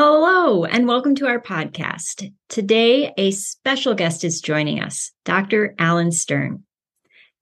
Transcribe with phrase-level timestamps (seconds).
[0.00, 2.32] Hello, and welcome to our podcast.
[2.48, 5.74] Today, a special guest is joining us, Dr.
[5.76, 6.62] Alan Stern.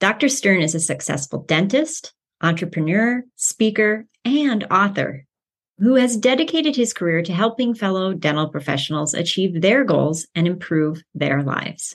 [0.00, 0.30] Dr.
[0.30, 5.26] Stern is a successful dentist, entrepreneur, speaker, and author
[5.80, 11.02] who has dedicated his career to helping fellow dental professionals achieve their goals and improve
[11.14, 11.94] their lives.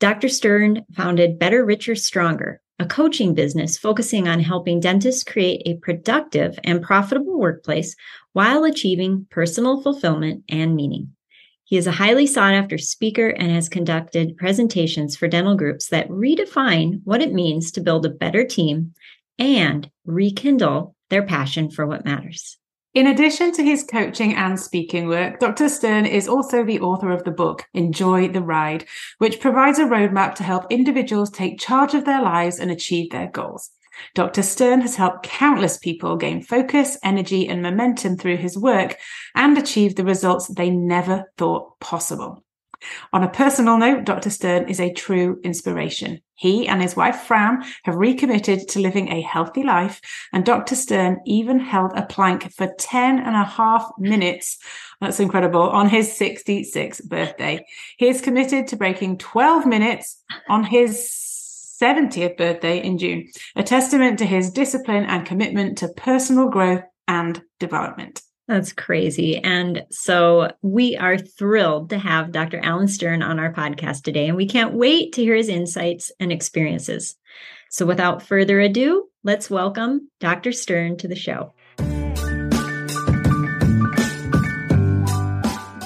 [0.00, 0.30] Dr.
[0.30, 6.58] Stern founded Better, Richer, Stronger, a coaching business focusing on helping dentists create a productive
[6.64, 7.94] and profitable workplace
[8.32, 11.10] while achieving personal fulfillment and meaning.
[11.64, 16.08] He is a highly sought after speaker and has conducted presentations for dental groups that
[16.08, 18.92] redefine what it means to build a better team
[19.38, 22.58] and rekindle their passion for what matters.
[22.94, 25.68] In addition to his coaching and speaking work, Dr.
[25.68, 28.86] Stern is also the author of the book, Enjoy the Ride,
[29.18, 33.26] which provides a roadmap to help individuals take charge of their lives and achieve their
[33.26, 33.72] goals.
[34.14, 34.44] Dr.
[34.44, 38.96] Stern has helped countless people gain focus, energy, and momentum through his work
[39.34, 42.43] and achieve the results they never thought possible.
[43.12, 44.30] On a personal note, Dr.
[44.30, 46.20] Stern is a true inspiration.
[46.34, 50.00] He and his wife Fran have recommitted to living a healthy life,
[50.32, 50.74] and Dr.
[50.74, 54.58] Stern even held a plank for 10 and a half minutes.
[55.00, 55.62] That's incredible.
[55.62, 57.64] On his 66th birthday.
[57.98, 61.08] He is committed to breaking 12 minutes on his
[61.80, 67.42] 70th birthday in June, a testament to his discipline and commitment to personal growth and
[67.58, 68.22] development.
[68.46, 69.38] That's crazy.
[69.38, 72.60] And so we are thrilled to have Dr.
[72.62, 76.30] Alan Stern on our podcast today, and we can't wait to hear his insights and
[76.30, 77.16] experiences.
[77.70, 80.52] So without further ado, let's welcome Dr.
[80.52, 81.54] Stern to the show.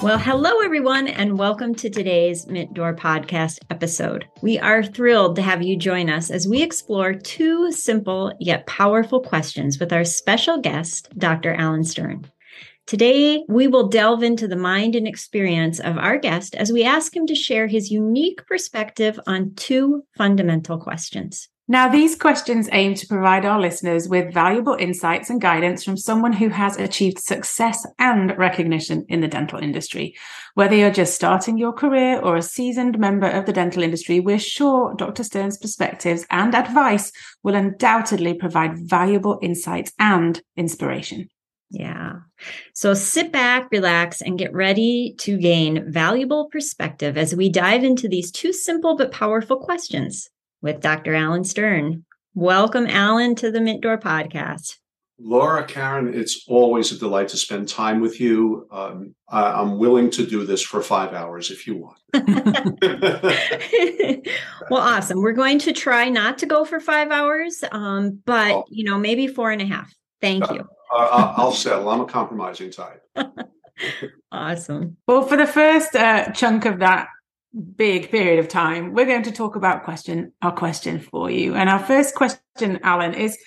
[0.03, 4.25] Well, hello, everyone, and welcome to today's Mint Door podcast episode.
[4.41, 9.21] We are thrilled to have you join us as we explore two simple yet powerful
[9.21, 11.53] questions with our special guest, Dr.
[11.53, 12.29] Alan Stern.
[12.89, 17.15] Today, we will delve into the mind and experience of our guest as we ask
[17.15, 21.49] him to share his unique perspective on two fundamental questions.
[21.67, 26.33] Now, these questions aim to provide our listeners with valuable insights and guidance from someone
[26.33, 30.15] who has achieved success and recognition in the dental industry.
[30.55, 34.39] Whether you're just starting your career or a seasoned member of the dental industry, we're
[34.39, 35.23] sure Dr.
[35.23, 37.11] Stern's perspectives and advice
[37.43, 41.29] will undoubtedly provide valuable insights and inspiration.
[41.71, 42.13] Yeah.
[42.73, 48.07] So sit back, relax, and get ready to gain valuable perspective as we dive into
[48.07, 50.29] these two simple but powerful questions
[50.61, 51.13] with Dr.
[51.13, 52.05] Alan Stern.
[52.33, 54.77] Welcome, Alan, to the Mint Door podcast.
[55.21, 58.65] Laura, Karen, it's always a delight to spend time with you.
[58.71, 61.97] Um, I, am willing to do this for five hours if you want.
[64.69, 65.21] well, awesome.
[65.21, 68.65] We're going to try not to go for five hours, um, but oh.
[68.69, 69.93] you know, maybe four and a half.
[70.21, 70.65] Thank you.
[70.91, 71.89] Uh, I'll settle.
[71.89, 73.03] I'm a compromising type.
[74.31, 74.97] awesome.
[75.07, 77.07] Well, for the first uh, chunk of that
[77.75, 81.55] big period of time, we're going to talk about question our question for you.
[81.55, 83.37] And our first question, Alan, is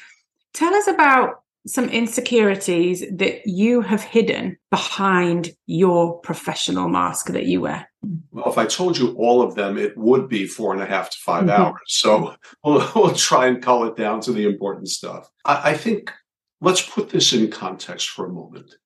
[0.55, 7.61] tell us about some insecurities that you have hidden behind your professional mask that you
[7.61, 7.89] wear?
[8.33, 11.11] Well, if I told you all of them, it would be four and a half
[11.11, 11.51] to 5 mm-hmm.
[11.51, 11.81] hours.
[11.87, 15.29] So we'll, we'll, try and cull it down to the important stuff.
[15.45, 16.13] I, I think
[16.63, 18.77] Let's put this in context for a moment.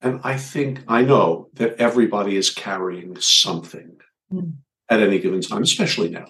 [0.00, 3.96] And I think, I know that everybody is carrying something
[4.32, 4.52] mm.
[4.88, 6.26] at any given time, especially now.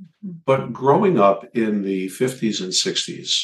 [0.00, 0.30] Mm-hmm.
[0.46, 3.42] But growing up in the 50s and 60s,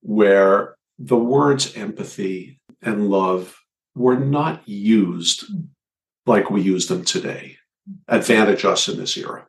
[0.00, 3.56] where the words empathy and love
[3.96, 5.44] were not used
[6.24, 7.56] like we use them today,
[8.06, 9.48] advantage us in this era.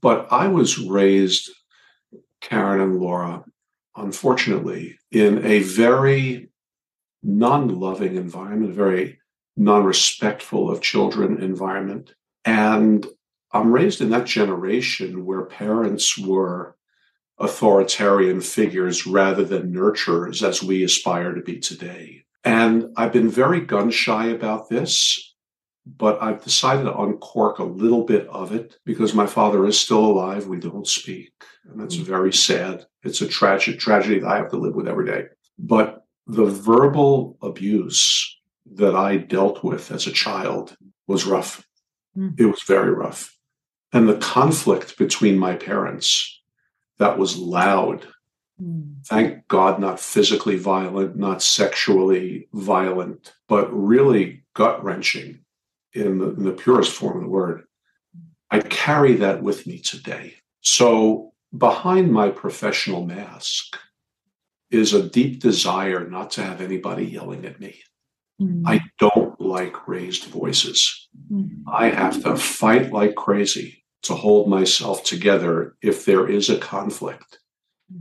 [0.00, 1.50] But I was raised,
[2.40, 3.44] Karen and Laura,
[3.96, 6.50] unfortunately, in a very
[7.22, 9.18] non loving environment, a very
[9.56, 12.14] non respectful of children environment.
[12.44, 13.06] And
[13.52, 16.76] I'm raised in that generation where parents were
[17.38, 22.24] authoritarian figures rather than nurturers as we aspire to be today.
[22.44, 25.34] And I've been very gun shy about this
[25.96, 30.04] but I've decided to uncork a little bit of it because my father is still
[30.04, 30.46] alive.
[30.46, 31.32] We don't speak,
[31.64, 32.02] and that's mm.
[32.02, 32.86] very sad.
[33.02, 35.26] It's a tragic tragedy that I have to live with every day.
[35.58, 38.38] But the verbal abuse
[38.74, 40.76] that I dealt with as a child
[41.06, 41.66] was rough.
[42.16, 42.38] Mm.
[42.38, 43.34] It was very rough.
[43.92, 46.42] And the conflict between my parents
[46.98, 48.06] that was loud.
[48.60, 49.06] Mm.
[49.06, 55.40] Thank God, not physically violent, not sexually violent, but really gut wrenching
[55.92, 57.64] in the, in the purest form of the word.
[58.50, 60.34] I carry that with me today.
[60.60, 63.78] So behind my professional mask
[64.70, 67.80] is a deep desire not to have anybody yelling at me.
[68.40, 68.66] Mm-hmm.
[68.66, 71.08] I don't like raised voices.
[71.32, 71.68] Mm-hmm.
[71.68, 77.40] I have to fight like crazy to hold myself together if there is a conflict,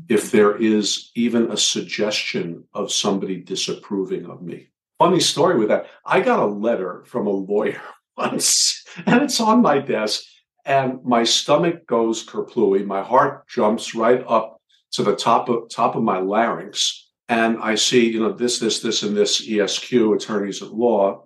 [0.10, 4.68] if there is even a suggestion of somebody disapproving of me.
[5.00, 5.88] Funny story with that.
[6.06, 7.82] I got a letter from a lawyer
[8.18, 10.24] once, and it's on my desk,
[10.66, 12.86] and my stomach goes kerplooey.
[12.86, 14.60] My heart jumps right up
[14.92, 18.80] to the top of top of my larynx and I see, you know, this, this,
[18.80, 21.26] this, and this ESQ, attorneys at law.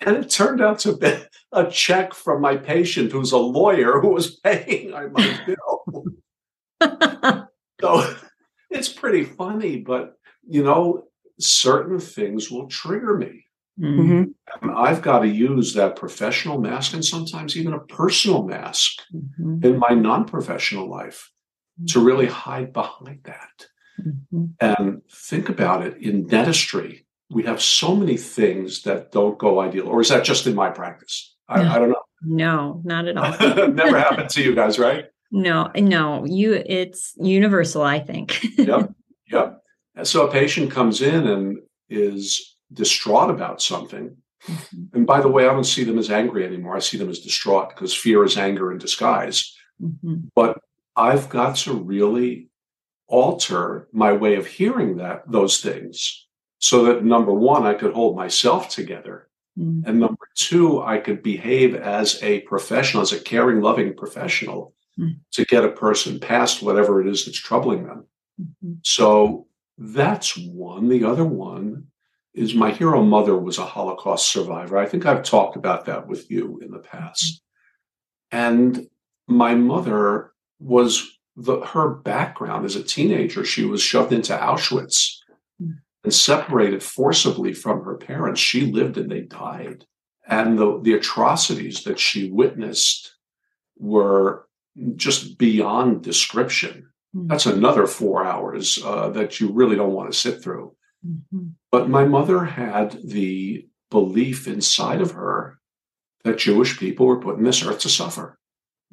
[0.00, 1.14] And it turned out to be
[1.52, 6.04] a check from my patient who's a lawyer who was paying my bill.
[7.80, 8.14] so
[8.70, 10.14] it's pretty funny, but,
[10.46, 11.04] you know,
[11.38, 13.46] certain things will trigger me.
[13.80, 14.24] Mm-hmm.
[14.60, 19.64] And I've got to use that professional mask and sometimes even a personal mask mm-hmm.
[19.64, 21.30] in my non professional life
[21.88, 23.66] to really hide behind that.
[24.00, 24.44] Mm-hmm.
[24.60, 29.88] And think about it in dentistry, we have so many things that don't go ideal.
[29.88, 31.34] Or is that just in my practice?
[31.48, 32.02] I, no, I don't know.
[32.24, 33.68] No, not at all.
[33.68, 35.06] Never happened to you guys, right?
[35.30, 36.24] No, no.
[36.26, 38.44] You it's universal, I think.
[38.58, 38.92] yep.
[39.30, 39.61] Yep.
[40.02, 41.58] So a patient comes in and
[41.88, 44.16] is distraught about something.
[44.48, 44.96] Mm-hmm.
[44.96, 46.76] And by the way, I don't see them as angry anymore.
[46.76, 49.54] I see them as distraught because fear is anger in disguise.
[49.80, 50.28] Mm-hmm.
[50.34, 50.58] But
[50.96, 52.48] I've got to really
[53.12, 56.26] alter my way of hearing that those things
[56.58, 59.28] so that number one i could hold myself together
[59.58, 59.82] mm.
[59.86, 65.14] and number two i could behave as a professional as a caring loving professional mm.
[65.30, 68.06] to get a person past whatever it is that's troubling them
[68.40, 68.72] mm-hmm.
[68.82, 69.46] so
[69.78, 71.86] that's one the other one
[72.34, 76.30] is my hero mother was a holocaust survivor i think i've talked about that with
[76.30, 77.42] you in the past
[78.30, 78.86] and
[79.28, 85.16] my mother was the, her background as a teenager, she was shoved into Auschwitz
[85.60, 85.74] mm.
[86.04, 88.40] and separated forcibly from her parents.
[88.40, 89.86] She lived and they died.
[90.26, 93.14] And the, the atrocities that she witnessed
[93.78, 94.46] were
[94.96, 96.88] just beyond description.
[97.14, 97.28] Mm.
[97.28, 100.74] That's another four hours uh, that you really don't want to sit through.
[101.06, 101.48] Mm-hmm.
[101.70, 105.58] But my mother had the belief inside of her
[106.24, 108.38] that Jewish people were put in this earth to suffer.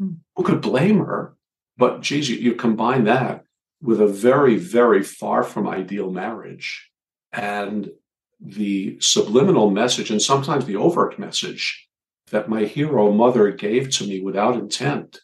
[0.02, 0.18] Mm.
[0.36, 1.36] Who could blame her?
[1.78, 3.44] But geez, you, you combine that
[3.82, 6.90] with a very, very far from ideal marriage
[7.32, 7.90] and
[8.42, 11.88] the subliminal message and sometimes the overt message
[12.32, 15.20] that my hero mother gave to me without intent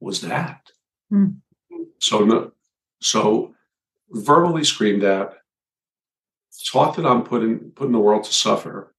[0.00, 0.70] was that.
[1.12, 1.36] Mm.
[2.04, 2.52] So,
[3.00, 3.54] so
[4.10, 5.32] verbally screamed at,
[6.70, 8.94] taught that I'm putting putting the world to suffer.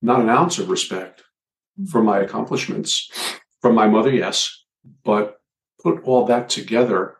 [0.00, 1.24] Not an ounce of respect
[1.90, 3.10] for my accomplishments
[3.60, 4.64] from my mother, yes,
[5.04, 5.40] but
[5.82, 7.16] put all that together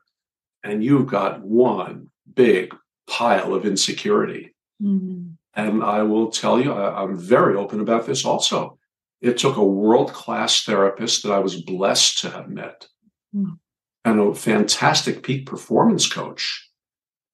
[0.63, 2.75] and you've got one big
[3.09, 4.55] pile of insecurity.
[4.81, 5.33] Mm-hmm.
[5.55, 8.79] And I will tell you, I, am very open about this also.
[9.21, 12.87] It took a world class therapist that I was blessed to have met
[13.35, 13.55] mm-hmm.
[14.05, 16.69] And a fantastic peak performance coach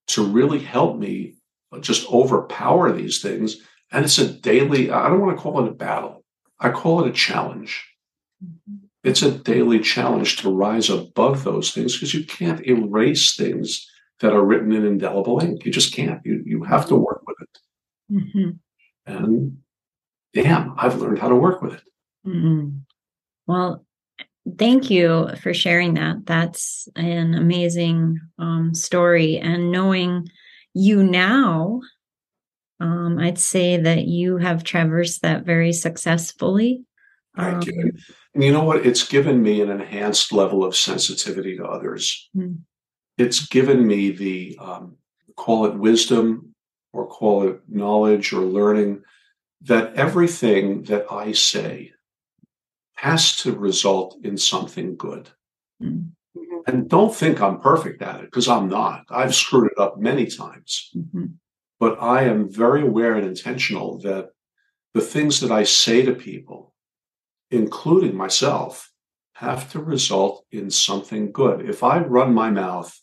[0.08, 1.34] to really help me
[1.80, 3.56] just overpower these things.
[3.92, 6.24] And it's a daily, I don't want to call it a battle,
[6.58, 7.84] I call it a challenge.
[8.42, 13.88] Mm-hmm it's a daily challenge to rise above those things because you can't erase things
[14.18, 15.64] that are written in indelible ink.
[15.64, 16.20] You just can't.
[16.26, 17.58] You you have to work with it.
[18.12, 18.50] Mm-hmm.
[19.06, 19.58] And
[20.34, 21.82] damn, I've learned how to work with it.
[22.26, 22.78] Mm-hmm.
[23.46, 23.85] Well,
[24.58, 26.26] thank you for sharing that.
[26.26, 29.38] That's an amazing um, story.
[29.38, 30.28] And knowing
[30.74, 31.80] you now,
[32.80, 36.84] um, I'd say that you have traversed that very successfully.
[37.36, 37.92] Thank um, you.
[38.34, 38.86] And you know what?
[38.86, 42.28] It's given me an enhanced level of sensitivity to others.
[42.36, 42.58] Mm.
[43.18, 44.96] It's given me the um,
[45.36, 46.54] call it wisdom
[46.92, 49.02] or call it knowledge or learning
[49.62, 51.92] that everything that I say
[52.96, 55.30] has to result in something good.
[55.82, 56.10] Mm.
[56.66, 59.04] And don't think I'm perfect at it because I'm not.
[59.10, 60.90] I've screwed it up many times.
[60.96, 61.26] Mm-hmm.
[61.78, 64.30] But I am very aware and intentional that
[64.94, 66.74] the things that I say to people
[67.50, 68.90] including myself,
[69.34, 71.68] have to result in something good.
[71.68, 72.98] If I run my mouth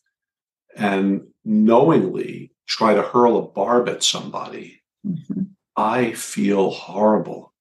[0.75, 5.43] and knowingly try to hurl a barb at somebody, mm-hmm.
[5.75, 7.53] I feel horrible.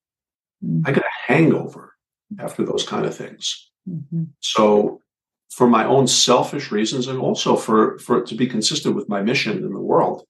[0.64, 0.86] Mm-hmm.
[0.86, 1.91] I get a hangover
[2.38, 3.70] after those kind of things.
[3.88, 4.24] Mm-hmm.
[4.40, 5.00] So,
[5.50, 9.22] for my own selfish reasons, and also for for it to be consistent with my
[9.22, 10.24] mission in the world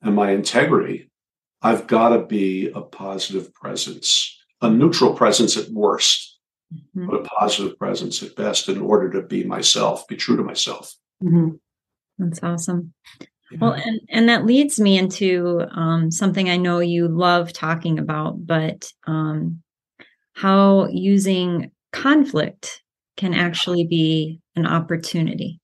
[0.00, 1.10] and my integrity,
[1.60, 6.38] I've got to be a positive presence a neutral presence at worst,
[6.72, 7.06] mm-hmm.
[7.06, 10.94] but a positive presence at best in order to be myself, be true to myself.
[11.22, 11.56] Mm-hmm.
[12.18, 12.94] That's awesome.
[13.60, 18.46] Well, and, and that leads me into um, something I know you love talking about,
[18.46, 19.61] but um,
[20.34, 22.82] how using conflict
[23.16, 25.60] can actually be an opportunity.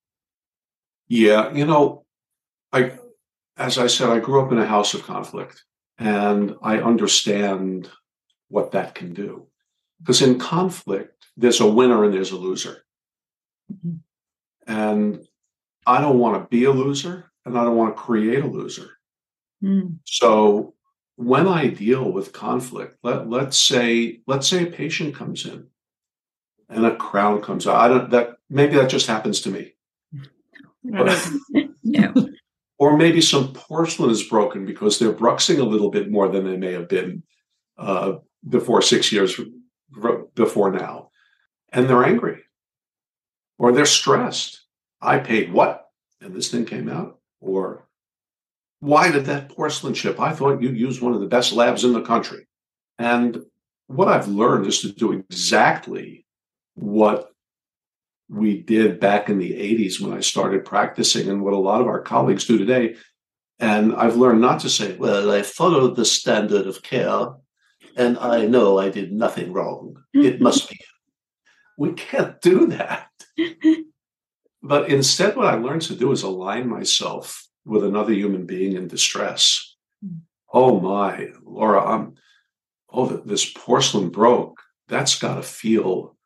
[1.08, 2.04] Yeah, you know,
[2.72, 2.92] I
[3.56, 5.64] as I said, I grew up in a house of conflict,
[5.98, 7.90] and I understand
[8.48, 9.48] what that can do.
[10.00, 12.84] Because in conflict, there's a winner and there's a loser.
[13.72, 13.96] Mm-hmm.
[14.72, 15.26] And
[15.86, 18.90] I don't want to be a loser and I don't want to create a loser.
[19.62, 19.98] Mm.
[20.04, 20.74] So
[21.18, 25.66] when I deal with conflict, let, let's say, let's say a patient comes in
[26.68, 27.74] and a crown comes out.
[27.74, 29.72] I don't that maybe that just happens to me.
[31.82, 32.28] no.
[32.78, 36.56] Or maybe some porcelain is broken because they're bruxing a little bit more than they
[36.56, 37.24] may have been
[37.76, 39.40] uh, before six years
[40.36, 41.10] before now.
[41.72, 42.44] And they're angry
[43.58, 44.60] or they're stressed.
[45.02, 45.90] I paid what?
[46.20, 47.18] And this thing came out.
[47.40, 47.87] Or
[48.80, 50.20] why did that porcelain chip?
[50.20, 52.46] I thought you used one of the best labs in the country.
[52.98, 53.42] And
[53.88, 56.26] what I've learned is to do exactly
[56.74, 57.32] what
[58.28, 61.86] we did back in the 80s when I started practicing and what a lot of
[61.86, 62.96] our colleagues do today.
[63.58, 67.30] And I've learned not to say, well, I followed the standard of care
[67.96, 69.96] and I know I did nothing wrong.
[70.14, 70.78] It must be.
[71.76, 73.08] We can't do that.
[74.62, 78.88] but instead, what I learned to do is align myself with another human being in
[78.88, 79.76] distress.
[80.04, 80.18] Hmm.
[80.52, 82.14] Oh my, Laura, I'm,
[82.90, 84.58] oh, this porcelain broke.
[84.88, 86.16] That's got to feel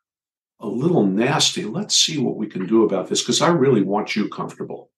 [0.59, 1.65] a little nasty.
[1.65, 4.89] Let's see what we can do about this because I really want you comfortable.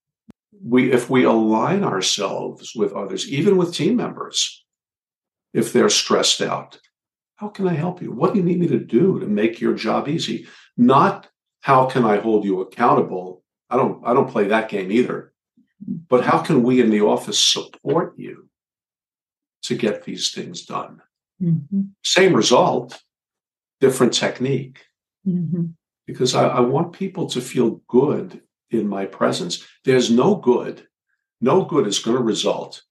[0.64, 4.64] We, if we align ourselves with others, even with team members,
[5.54, 6.80] if they're stressed out,
[7.38, 8.12] how can I help you?
[8.12, 10.48] What do you need me to do to make your job easy?
[10.78, 11.28] Not
[11.62, 13.44] how can I hold you accountable?
[13.70, 15.34] I don't I don't play that game either.
[15.80, 18.50] But how can we in the office support you
[19.64, 21.02] to get these things done?
[21.42, 21.82] Mm-hmm.
[22.04, 23.02] Same result,
[23.82, 24.86] different technique.
[25.28, 25.66] Mm-hmm.
[26.08, 29.66] Because I, I want people to feel good in my presence.
[29.84, 30.88] There's no good,
[31.42, 32.84] no good is going to result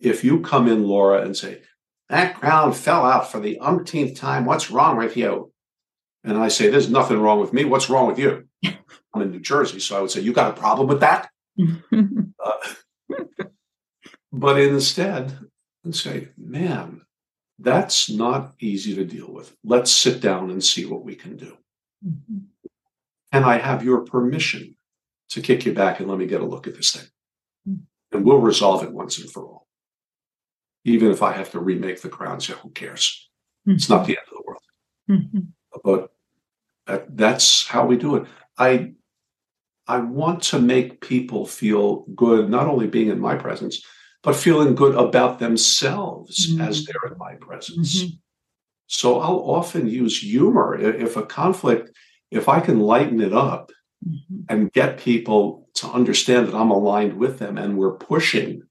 [0.00, 1.62] if you come in, Laura, and say,
[2.08, 4.44] That crown fell out for the umpteenth time.
[4.44, 5.52] What's wrong with you?
[6.24, 7.64] And I say, There's nothing wrong with me.
[7.64, 8.48] What's wrong with you?
[9.14, 9.80] I'm in New Jersey.
[9.80, 11.30] So I would say, You got a problem with that?
[12.44, 13.14] uh,
[14.32, 15.38] but instead,
[15.84, 17.02] and say, Man,
[17.58, 19.56] that's not easy to deal with.
[19.64, 21.56] Let's sit down and see what we can do.
[22.06, 22.38] Mm-hmm.
[23.32, 24.76] And I have your permission
[25.30, 27.08] to kick you back and let me get a look at this thing.
[27.68, 28.16] Mm-hmm.
[28.16, 29.66] And we'll resolve it once and for all.
[30.84, 33.28] Even if I have to remake the crown, yeah, who cares?
[33.66, 33.76] Mm-hmm.
[33.76, 34.62] It's not the end of the world.
[35.10, 35.38] Mm-hmm.
[35.82, 36.10] But
[36.86, 38.26] that, that's how we do it.
[38.58, 38.92] I
[39.88, 43.82] I want to make people feel good, not only being in my presence,
[44.22, 46.60] but feeling good about themselves mm-hmm.
[46.60, 48.02] as they're in my presence.
[48.02, 48.16] Mm-hmm.
[48.88, 50.76] So I'll often use humor.
[50.76, 51.90] If a conflict,
[52.30, 53.70] if I can lighten it up
[54.06, 54.42] mm-hmm.
[54.48, 58.62] and get people to understand that I'm aligned with them and we're pushing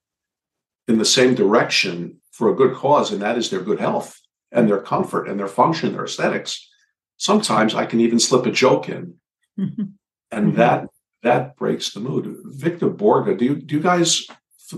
[0.87, 4.19] in the same direction for a good cause, and that is their good health
[4.51, 6.69] and their comfort and their function, their aesthetics.
[7.17, 9.15] Sometimes I can even slip a joke in.
[9.59, 9.83] Mm-hmm.
[10.31, 10.57] And mm-hmm.
[10.57, 10.87] that
[11.25, 12.37] that breaks the mood.
[12.45, 14.27] Victor Borge, do you do you guys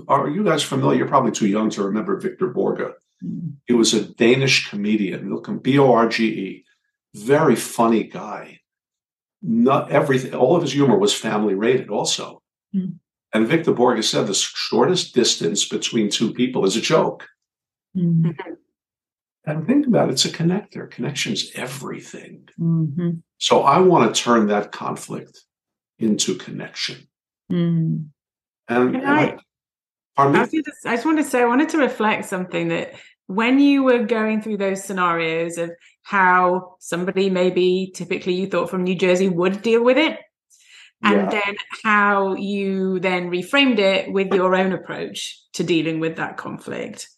[0.08, 1.00] are you guys familiar?
[1.00, 2.94] You're probably too young to remember Victor Borge.
[3.66, 6.66] He was a Danish comedian, B O R G E,
[7.14, 8.60] very funny guy.
[9.42, 12.42] Not everything, all of his humor was family rated, also.
[12.74, 12.96] Mm.
[13.34, 17.28] And Victor Borge said the shortest distance between two people is a joke.
[17.96, 18.32] Mm-hmm.
[19.46, 20.90] And think about it, it's a connector.
[20.90, 22.48] Connection's everything.
[22.60, 23.10] Mm-hmm.
[23.38, 25.40] So I want to turn that conflict
[26.00, 27.08] into connection.
[27.52, 28.08] Mm.
[28.68, 29.38] And, and I,
[30.18, 32.94] I, just, I just wanted to say, I wanted to reflect something that
[33.28, 35.72] when you were going through those scenarios of
[36.04, 40.20] how somebody maybe typically you thought from New Jersey would deal with it,
[41.04, 41.42] and yeah.
[41.42, 47.10] then how you then reframed it with your own approach to dealing with that conflict.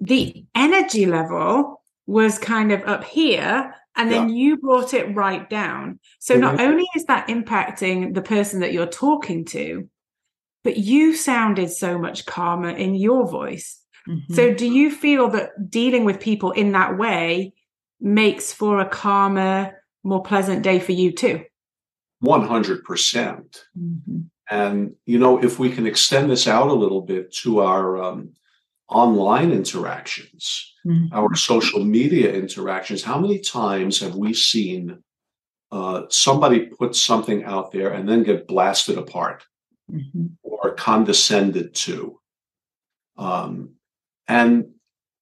[0.00, 4.34] The energy level was kind of up here and then yeah.
[4.34, 6.00] you brought it right down.
[6.18, 6.40] So mm-hmm.
[6.40, 9.88] not only is that impacting the person that you're talking to,
[10.64, 13.80] but you sounded so much calmer in your voice.
[14.08, 14.34] Mm-hmm.
[14.34, 17.54] So do you feel that dealing with people in that way
[18.00, 21.44] makes for a calmer, more pleasant day for you too?
[22.24, 22.84] 100%.
[22.84, 24.20] percent mm hmm
[24.50, 28.34] And, you know, if we can extend this out a little bit to our um,
[28.94, 31.12] online interactions, mm-hmm.
[31.12, 33.02] our social media interactions.
[33.02, 35.02] How many times have we seen
[35.70, 39.44] uh, somebody put something out there and then get blasted apart?
[39.90, 40.26] mm-hmm.
[40.42, 42.20] or condescended to.
[43.16, 43.74] Um,
[44.28, 44.66] and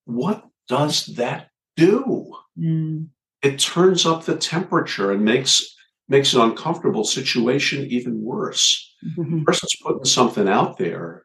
[0.04, 2.32] what does that do?
[2.58, 3.08] Mm.
[3.42, 5.74] It turns up the temperature and makes
[6.08, 8.94] makes an uncomfortable situation even worse.
[9.04, 9.38] Mm-hmm.
[9.38, 11.24] The person's putting something out there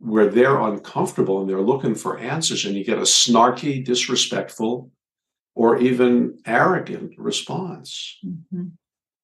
[0.00, 4.90] where they're uncomfortable and they're looking for answers, and you get a snarky, disrespectful,
[5.54, 8.18] or even arrogant response.
[8.24, 8.68] Mm-hmm.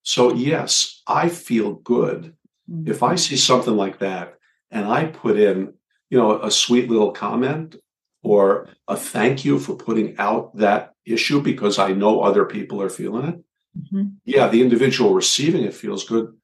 [0.03, 2.35] So, yes, I feel good
[2.71, 2.91] mm-hmm.
[2.91, 4.35] if I see something like that
[4.71, 5.73] and I put in,
[6.11, 7.77] you know, a sweet little comment
[8.23, 12.91] or a thank you for putting out that issue because I know other people are
[12.91, 13.45] feeling it.
[13.79, 14.05] Mm-hmm.
[14.25, 16.35] Yeah, the individual receiving it feels good,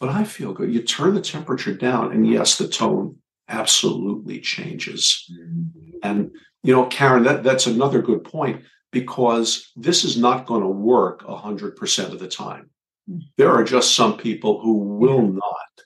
[0.00, 0.72] but I feel good.
[0.72, 3.16] You turn the temperature down, and yes, the tone
[3.48, 5.30] absolutely changes.
[5.32, 5.98] Mm-hmm.
[6.02, 6.30] And
[6.62, 11.22] you know, Karen, that, that's another good point because this is not going to work
[11.22, 12.70] 100% of the time.
[13.10, 13.20] Mm-hmm.
[13.36, 15.84] There are just some people who will not,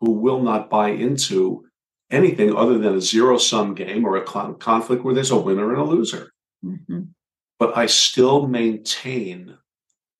[0.00, 1.64] who will not buy into
[2.10, 5.70] anything other than a zero sum game or a con- conflict where there's a winner
[5.70, 6.32] and a loser.
[6.64, 7.02] Mm-hmm.
[7.58, 9.56] But I still maintain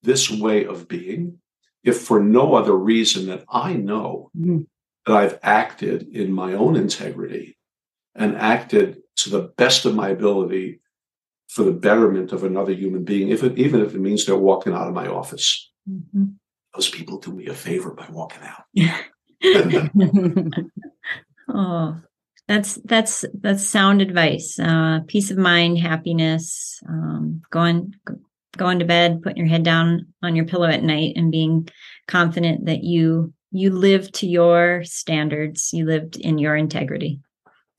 [0.03, 1.39] this way of being
[1.83, 4.61] if for no other reason that I know mm-hmm.
[5.11, 7.57] That I've acted in my own integrity
[8.15, 10.79] and acted to the best of my ability
[11.49, 14.73] for the betterment of another human being, if it, even if it means they're walking
[14.73, 15.69] out of my office.
[15.89, 16.27] Mm-hmm.
[16.73, 18.63] Those people do me a favor by walking out.
[21.49, 21.99] oh,
[22.47, 24.57] that's that's that's sound advice.
[24.57, 27.95] Uh, peace of mind, happiness, um, going
[28.55, 31.67] going to bed, putting your head down on your pillow at night, and being
[32.07, 37.19] confident that you you live to your standards, you lived in your integrity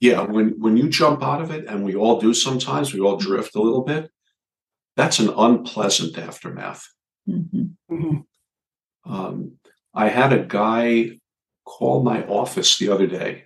[0.03, 3.15] yeah, when when you jump out of it, and we all do sometimes, we all
[3.15, 4.11] drift a little bit.
[4.97, 6.85] That's an unpleasant aftermath.
[7.25, 7.63] Mm-hmm.
[7.89, 9.13] Mm-hmm.
[9.13, 9.53] Um,
[9.93, 11.19] I had a guy
[11.63, 13.45] call my office the other day,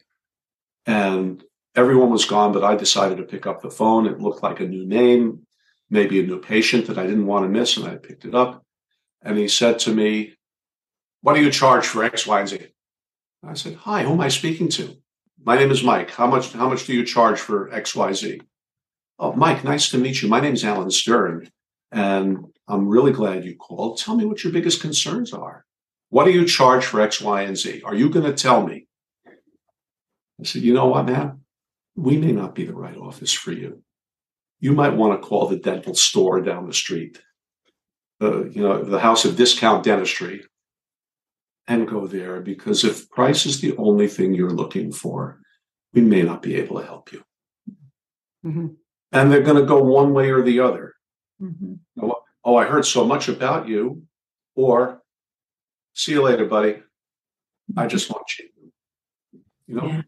[0.87, 1.43] and
[1.75, 4.07] everyone was gone, but I decided to pick up the phone.
[4.07, 5.45] It looked like a new name,
[5.91, 8.65] maybe a new patient that I didn't want to miss, and I picked it up.
[9.21, 10.36] And he said to me,
[11.27, 12.67] "What do you charge for X, Y, and Z?
[13.43, 14.95] I said, "Hi, who am I speaking to?"
[15.43, 16.11] My name is Mike.
[16.11, 18.39] How much how much do you charge for XYZ?
[19.19, 20.29] Oh, Mike, nice to meet you.
[20.29, 21.51] My name is Alan Stern,
[21.91, 23.97] and I'm really glad you called.
[23.97, 25.65] Tell me what your biggest concerns are.
[26.07, 27.81] What do you charge for X, Y, and Z?
[27.83, 28.87] Are you going to tell me?
[30.39, 31.41] I said, you know what, man?
[31.97, 33.83] We may not be the right office for you.
[34.61, 37.21] You might want to call the dental store down the street,
[38.21, 40.45] uh, you know, the House of Discount Dentistry,
[41.67, 45.39] and go there because if price is the only thing you're looking for,
[45.93, 47.23] we may not be able to help you.
[48.45, 48.67] Mm-hmm.
[49.11, 50.93] And they're going to go one way or the other.
[51.41, 51.73] Mm-hmm.
[52.01, 54.03] Oh, oh, I heard so much about you.
[54.55, 55.01] Or,
[55.93, 56.77] see you later, buddy.
[57.75, 57.87] I mm-hmm.
[57.89, 58.49] just want you.
[59.67, 60.01] You know, yeah.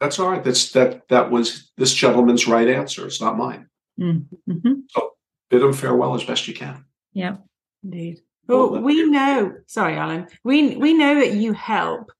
[0.00, 0.44] that's all right.
[0.44, 1.08] That's that.
[1.08, 3.06] That was this gentleman's right answer.
[3.06, 3.68] It's not mine.
[3.98, 4.80] Mm-hmm.
[4.90, 5.12] So
[5.48, 6.84] bid him farewell as best you can.
[7.14, 7.36] Yeah,
[7.82, 8.20] indeed.
[8.48, 12.10] Well, we know, sorry, Alan, we we know that you help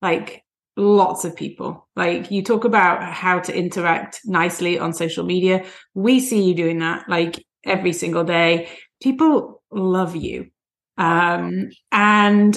[0.00, 0.42] like
[0.76, 1.86] lots of people.
[1.94, 5.64] Like you talk about how to interact nicely on social media.
[5.94, 8.70] We see you doing that like every single day.
[9.02, 10.50] People love you.
[10.96, 12.56] Um, and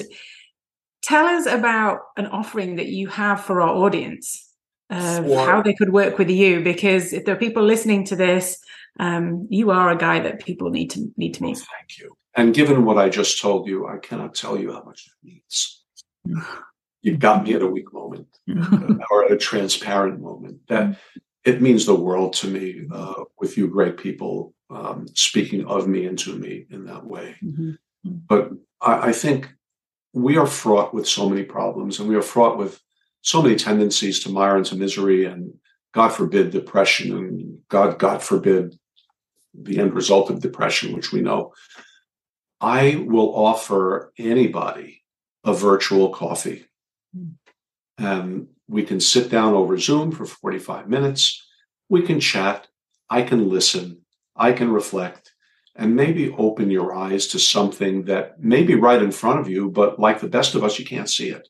[1.02, 4.46] tell us about an offering that you have for our audience
[4.90, 8.58] of how they could work with you because if there are people listening to this
[8.98, 11.58] um, you are a guy that people need to need to meet.
[11.58, 12.16] Thank you.
[12.38, 15.82] And given what I just told you, I cannot tell you how much it means.
[17.02, 18.28] You've got me at a weak moment
[19.10, 20.60] or at a transparent moment.
[20.68, 20.96] That
[21.44, 26.06] it means the world to me uh, with you great people um, speaking of me
[26.06, 27.34] and to me in that way.
[27.42, 27.72] Mm-hmm.
[28.04, 29.52] But I, I think
[30.12, 32.80] we are fraught with so many problems and we are fraught with
[33.22, 35.52] so many tendencies to mire into misery and
[35.92, 38.78] God forbid depression and God, God forbid
[39.60, 41.52] the end result of depression, which we know,
[42.60, 45.02] I will offer anybody
[45.44, 46.66] a virtual coffee.
[47.98, 51.46] And we can sit down over Zoom for 45 minutes.
[51.88, 52.68] We can chat.
[53.08, 54.02] I can listen.
[54.36, 55.32] I can reflect
[55.74, 59.70] and maybe open your eyes to something that may be right in front of you,
[59.70, 61.48] but like the best of us, you can't see it.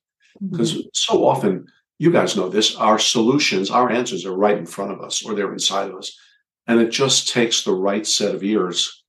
[0.50, 0.88] Because mm-hmm.
[0.92, 1.66] so often,
[1.98, 5.34] you guys know this, our solutions, our answers are right in front of us or
[5.34, 6.16] they're inside of us.
[6.66, 9.02] And it just takes the right set of ears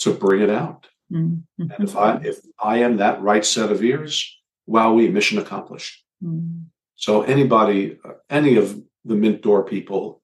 [0.00, 0.86] to bring it out.
[1.12, 1.70] Mm-hmm.
[1.70, 6.04] And if I if I am that right set of ears, wow, we mission accomplished.
[6.22, 6.62] Mm-hmm.
[6.96, 7.98] So anybody,
[8.30, 10.22] any of the Mint Door people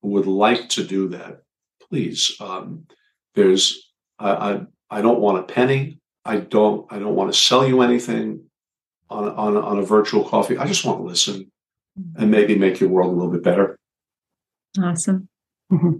[0.00, 1.42] who would like to do that,
[1.88, 2.36] please.
[2.40, 2.86] Um,
[3.34, 6.00] there's I, I I don't want a penny.
[6.24, 8.44] I don't I don't want to sell you anything.
[9.12, 10.56] on, on, on a virtual coffee.
[10.56, 11.50] I just want to listen
[12.16, 13.78] and maybe make your world a little bit better.
[14.80, 15.28] Awesome.
[15.70, 15.98] Mm-hmm.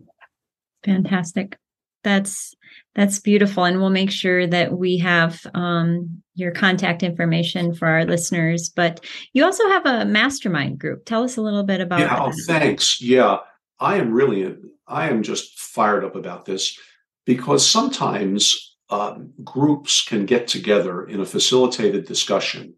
[0.85, 1.59] Fantastic.
[2.03, 2.55] That's
[2.95, 8.05] that's beautiful, and we'll make sure that we have um, your contact information for our
[8.05, 8.69] listeners.
[8.69, 11.05] But you also have a mastermind group.
[11.07, 12.01] Tell us a little bit about.
[12.01, 13.01] Yeah, oh, thanks.
[13.01, 13.39] Yeah,
[13.81, 14.55] I am really,
[14.87, 16.79] I am just fired up about this
[17.25, 22.75] because sometimes um, groups can get together in a facilitated discussion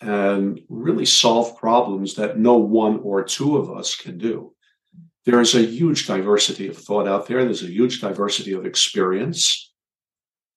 [0.00, 4.52] and really solve problems that no one or two of us can do
[5.24, 7.44] there is a huge diversity of thought out there.
[7.44, 9.72] There's a huge diversity of experience.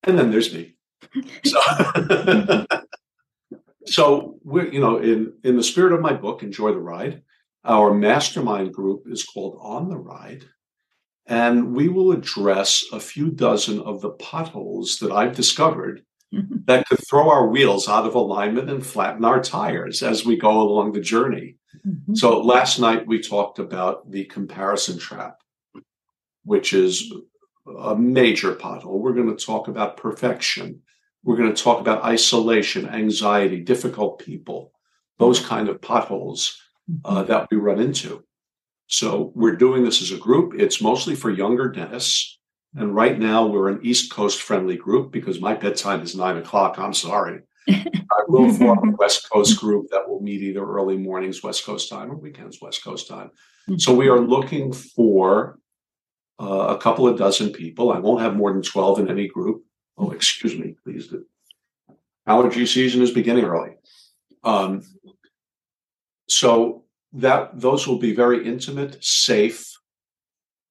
[0.03, 0.75] And then there's me.
[1.43, 2.65] So,
[3.85, 7.21] so we're, you know, in, in the spirit of my book, Enjoy the Ride,
[7.63, 10.45] our mastermind group is called On the Ride.
[11.27, 16.03] And we will address a few dozen of the potholes that I've discovered
[16.65, 20.61] that could throw our wheels out of alignment and flatten our tires as we go
[20.61, 21.57] along the journey.
[21.85, 22.15] Mm-hmm.
[22.15, 25.37] So last night we talked about the comparison trap,
[26.43, 27.13] which is
[27.79, 28.99] a major pothole.
[28.99, 30.81] We're going to talk about perfection.
[31.23, 34.71] We're going to talk about isolation, anxiety, difficult people,
[35.17, 36.61] those kind of potholes
[37.03, 37.27] uh, mm-hmm.
[37.27, 38.23] that we run into.
[38.87, 40.53] So we're doing this as a group.
[40.59, 42.39] It's mostly for younger dentists.
[42.75, 46.77] And right now we're an East Coast friendly group because my bedtime is nine o'clock.
[46.77, 47.41] I'm sorry.
[47.67, 51.89] I will form a West Coast group that will meet either early mornings West Coast
[51.89, 53.31] time or weekends West Coast time.
[53.67, 53.77] Mm-hmm.
[53.77, 55.59] So we are looking for
[56.39, 57.91] uh, a couple of dozen people.
[57.91, 59.63] I won't have more than 12 in any group.
[59.97, 61.09] Oh, excuse me, please.
[61.09, 61.25] The
[62.27, 63.75] allergy season is beginning early.
[64.43, 64.83] Um,
[66.27, 69.77] so that those will be very intimate, safe,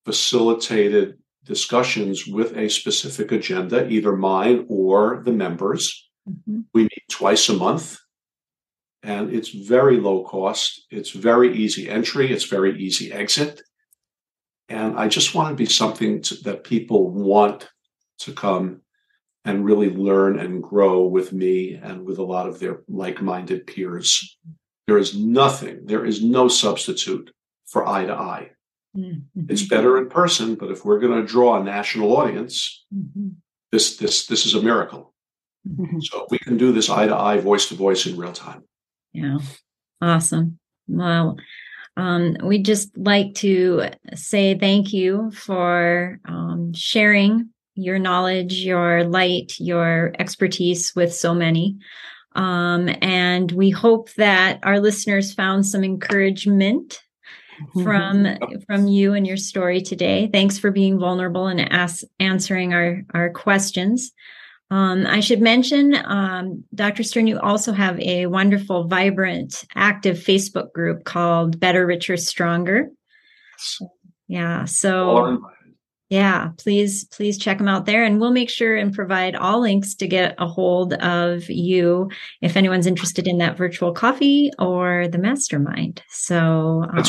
[0.05, 6.11] facilitated discussions with a specific agenda, either mine or the members.
[6.29, 6.61] Mm-hmm.
[6.73, 7.99] We meet twice a month
[9.03, 10.87] and it's very low cost.
[10.91, 12.33] It's very easy entry.
[12.33, 13.61] It's very easy exit.
[14.69, 17.69] And I just want to be something to, that people want
[18.21, 18.81] to come
[19.45, 23.67] and really learn and grow with me and with a lot of their like minded
[23.67, 24.39] peers.
[24.87, 27.31] There is nothing, there is no substitute
[27.67, 28.51] for eye to eye.
[28.97, 29.47] Mm-hmm.
[29.49, 33.31] It's better in person, but if we're going to draw a national audience, mm-hmm.
[33.73, 35.14] this this this is a miracle.
[35.69, 36.01] Mm-hmm.
[36.01, 38.65] So we can do this eye to eye, voice to voice in real time.
[39.13, 39.39] Yeah.
[40.01, 40.59] Awesome.
[40.89, 41.37] Well,
[41.97, 49.55] um, we'd just like to say thank you for um, sharing your knowledge, your light,
[49.59, 51.77] your expertise with so many.
[52.37, 57.01] Um, and we hope that our listeners found some encouragement
[57.83, 58.27] from
[58.67, 60.29] from you and your story today.
[60.33, 64.13] Thanks for being vulnerable and ask, answering our our questions.
[64.71, 67.03] Um, I should mention, um, Dr.
[67.03, 72.89] Stern, you also have a wonderful, vibrant, active Facebook group called Better, Richer, Stronger.
[74.27, 74.65] Yeah.
[74.65, 75.45] So,
[76.09, 78.05] yeah, please, please check them out there.
[78.05, 82.57] And we'll make sure and provide all links to get a hold of you if
[82.57, 86.03] anyone's interested in that virtual coffee or the mastermind.
[86.09, 87.05] So, um,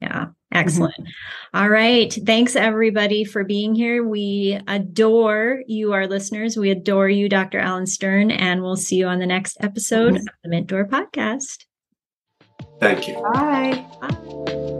[0.00, 0.26] yeah.
[0.52, 0.94] Excellent.
[0.94, 1.58] Mm-hmm.
[1.58, 2.12] All right.
[2.26, 4.06] Thanks everybody for being here.
[4.06, 6.56] We adore you, our listeners.
[6.56, 7.58] We adore you, Dr.
[7.58, 10.26] Alan Stern, and we'll see you on the next episode mm-hmm.
[10.28, 11.64] of the Mentor Podcast.
[12.80, 13.14] Thank you.
[13.14, 13.86] Bye.
[14.00, 14.76] Bye.